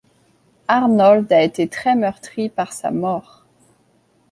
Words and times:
Arnold 0.67 1.31
a 1.31 1.43
été 1.43 1.67
très 1.69 1.95
meurtri 1.95 2.49
par 2.49 2.73
sa 2.73 2.89
mort. 2.89 3.45